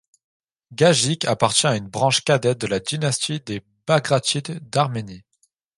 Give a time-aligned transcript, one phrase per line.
[0.73, 5.23] Gagik appartient à une branche cadette de la dynastie des Bagratides d’Arménie.